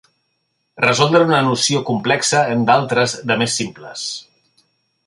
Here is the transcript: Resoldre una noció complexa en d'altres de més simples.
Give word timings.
Resoldre 0.85 1.21
una 1.27 1.41
noció 1.49 1.83
complexa 1.91 2.43
en 2.55 2.67
d'altres 2.71 3.17
de 3.33 3.39
més 3.45 3.61
simples. 3.63 4.09